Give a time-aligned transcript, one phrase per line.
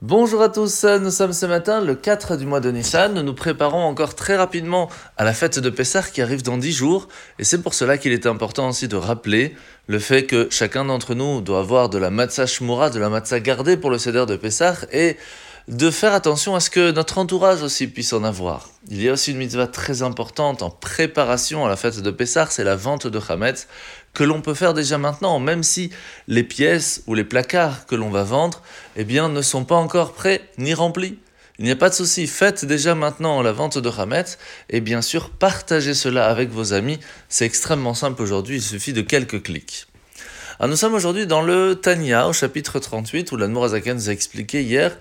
[0.00, 3.14] Bonjour à tous, nous sommes ce matin le 4 du mois de Nissan.
[3.14, 6.70] Nous nous préparons encore très rapidement à la fête de Pessah qui arrive dans 10
[6.70, 7.08] jours.
[7.40, 9.56] Et c'est pour cela qu'il est important aussi de rappeler
[9.88, 13.40] le fait que chacun d'entre nous doit avoir de la matzah shmura, de la matzah
[13.40, 15.16] gardée pour le céder de Pessah et
[15.68, 18.70] de faire attention à ce que notre entourage aussi puisse en avoir.
[18.88, 22.46] Il y a aussi une mitzvah très importante en préparation à la fête de Pessah,
[22.48, 23.68] c'est la vente de Hametz,
[24.14, 25.90] que l'on peut faire déjà maintenant, même si
[26.26, 28.62] les pièces ou les placards que l'on va vendre,
[28.96, 31.18] eh bien, ne sont pas encore prêts ni remplis.
[31.58, 34.38] Il n'y a pas de souci, faites déjà maintenant la vente de Hametz
[34.70, 36.98] et bien sûr partagez cela avec vos amis.
[37.28, 39.86] C'est extrêmement simple aujourd'hui, il suffit de quelques clics.
[40.60, 44.62] Alors nous sommes aujourd'hui dans le Tanya au chapitre 38 où l'Anmorazakan nous a expliqué
[44.62, 44.96] hier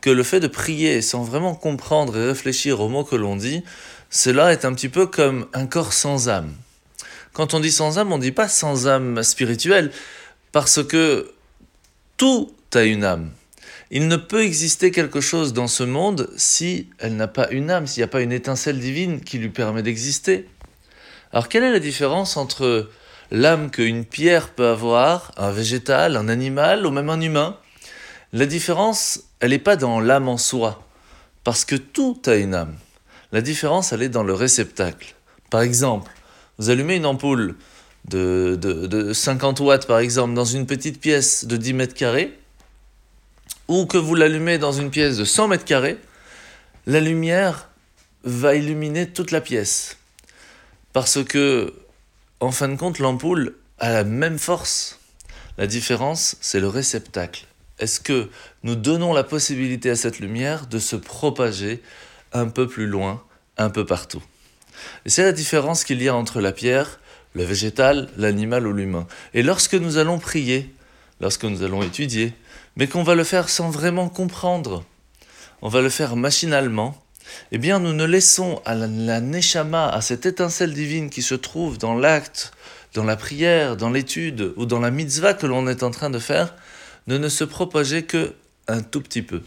[0.00, 3.64] que le fait de prier sans vraiment comprendre et réfléchir aux mots que l'on dit,
[4.10, 6.52] cela est un petit peu comme un corps sans âme.
[7.32, 9.92] Quand on dit sans âme, on ne dit pas sans âme spirituelle,
[10.52, 11.32] parce que
[12.16, 13.30] tout a une âme.
[13.90, 17.86] Il ne peut exister quelque chose dans ce monde si elle n'a pas une âme,
[17.86, 20.48] s'il n'y a pas une étincelle divine qui lui permet d'exister.
[21.32, 22.90] Alors quelle est la différence entre
[23.30, 27.58] l'âme qu'une pierre peut avoir, un végétal, un animal ou même un humain?
[28.32, 30.84] La différence, elle n'est pas dans l'âme en soi,
[31.44, 32.76] parce que tout a une âme.
[33.32, 35.14] La différence, elle est dans le réceptacle.
[35.50, 36.10] Par exemple,
[36.58, 37.56] vous allumez une ampoule
[38.08, 42.38] de, de, 50 watts, par exemple, dans une petite pièce de 10 mètres carrés,
[43.68, 45.98] ou que vous l'allumez dans une pièce de 100 mètres carrés,
[46.86, 47.68] la lumière
[48.24, 49.96] va illuminer toute la pièce.
[50.92, 51.74] Parce que,
[52.40, 54.98] en fin de compte, l'ampoule a la même force.
[55.58, 57.45] La différence, c'est le réceptacle.
[57.78, 58.28] Est-ce que
[58.62, 61.82] nous donnons la possibilité à cette lumière de se propager
[62.32, 63.22] un peu plus loin,
[63.58, 64.22] un peu partout?
[65.04, 67.00] Et c'est la différence qu'il y a entre la pierre,
[67.34, 69.06] le végétal, l'animal ou l'humain.
[69.34, 70.74] Et lorsque nous allons prier,
[71.20, 72.32] lorsque nous allons étudier,
[72.76, 74.84] mais qu'on va le faire sans vraiment comprendre,
[75.60, 76.96] on va le faire machinalement,
[77.52, 81.34] eh bien nous ne laissons à la, la neshama, à cette étincelle divine qui se
[81.34, 82.52] trouve dans l'acte,
[82.94, 86.18] dans la prière, dans l'étude ou dans la mitzvah que l'on est en train de
[86.18, 86.54] faire,
[87.06, 88.34] ne ne se propager que
[88.68, 89.42] un tout petit peu.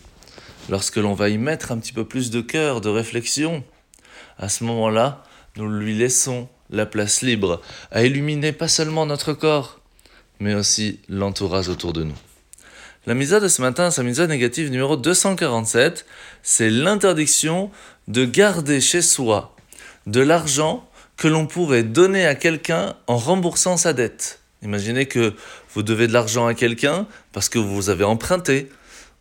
[0.70, 3.64] Lorsque l'on va y mettre un petit peu plus de cœur, de réflexion,
[4.38, 5.24] à ce moment-là,
[5.58, 7.62] nous lui laissons la place libre
[7.92, 9.80] à illuminer pas seulement notre corps,
[10.40, 12.16] mais aussi l'entourage autour de nous.
[13.06, 16.06] La misa de ce matin, sa misa négative numéro 247,
[16.44, 17.72] c'est l'interdiction
[18.08, 19.56] de garder chez soi
[20.06, 20.88] de l'argent
[21.18, 24.42] que l'on pourrait donner à quelqu'un en remboursant sa dette.
[24.62, 25.34] Imaginez que
[25.74, 28.70] vous devez de l'argent à quelqu'un parce que vous avez emprunté,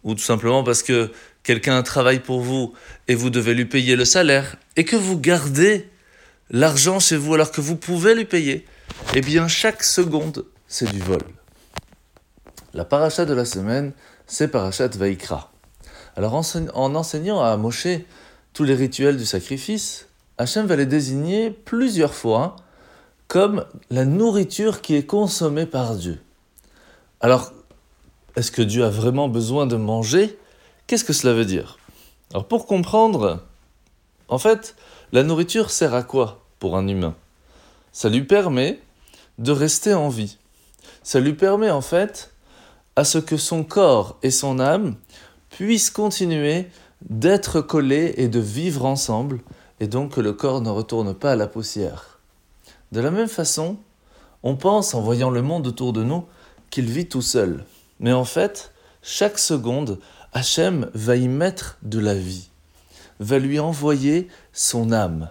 [0.02, 1.10] ou tout simplement parce que
[1.42, 2.72] quelqu'un travaille pour vous
[3.06, 5.88] et vous devez lui payer le salaire, et que vous gardez
[6.50, 8.66] l'argent chez vous alors que vous pouvez lui payer,
[9.14, 11.20] eh bien chaque seconde, c'est du vol.
[12.74, 13.92] La paracha de la semaine,
[14.26, 15.52] c'est parachat Vaikra.
[16.16, 17.86] Alors en enseignant à Moshe
[18.52, 22.56] tous les rituels du sacrifice, Hachem va les désigner plusieurs fois
[23.28, 26.20] comme la nourriture qui est consommée par Dieu.
[27.20, 27.52] Alors,
[28.36, 30.38] est-ce que Dieu a vraiment besoin de manger?
[30.86, 31.78] Qu'est-ce que cela veut dire?
[32.32, 33.44] Alors pour comprendre,
[34.28, 34.74] en fait,
[35.12, 37.14] la nourriture sert à quoi pour un humain?
[37.92, 38.80] Ça lui permet
[39.38, 40.38] de rester en vie.
[41.02, 42.32] Ça lui permet en fait
[42.96, 44.96] à ce que son corps et son âme
[45.50, 46.68] puissent continuer
[47.02, 49.40] d'être collés et de vivre ensemble,
[49.80, 52.17] et donc que le corps ne retourne pas à la poussière.
[52.92, 53.76] De la même façon,
[54.42, 56.24] on pense en voyant le monde autour de nous
[56.70, 57.64] qu'il vit tout seul.
[58.00, 58.72] Mais en fait,
[59.02, 59.98] chaque seconde,
[60.32, 62.48] Hachem va y mettre de la vie,
[63.20, 65.30] va lui envoyer son âme.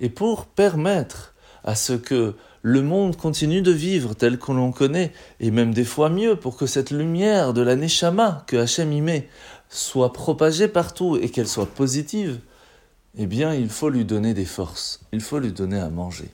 [0.00, 5.12] Et pour permettre à ce que le monde continue de vivre tel qu'on l'on connaît,
[5.40, 9.00] et même des fois mieux, pour que cette lumière de la Neshama que Hachem y
[9.00, 9.28] met
[9.68, 12.40] soit propagée partout et qu'elle soit positive,
[13.16, 16.30] eh bien il faut lui donner des forces, il faut lui donner à manger.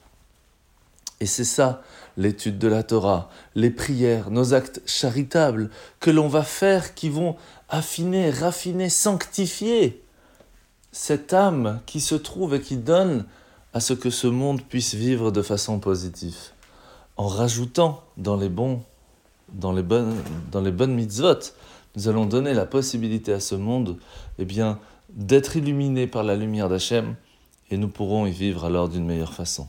[1.20, 1.82] Et c'est ça,
[2.16, 7.36] l'étude de la Torah, les prières, nos actes charitables que l'on va faire qui vont
[7.68, 10.02] affiner, raffiner, sanctifier
[10.92, 13.24] cette âme qui se trouve et qui donne
[13.72, 16.36] à ce que ce monde puisse vivre de façon positive.
[17.16, 18.82] En rajoutant dans les bons,
[19.52, 20.16] dans les bonnes,
[20.50, 21.52] dans les bonnes mitzvot,
[21.94, 23.98] nous allons donner la possibilité à ce monde,
[24.38, 24.46] eh
[25.10, 27.14] d'être illuminé par la lumière d'Hachem,
[27.70, 29.68] et nous pourrons y vivre alors d'une meilleure façon.